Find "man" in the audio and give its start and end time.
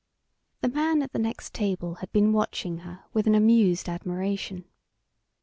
0.67-1.03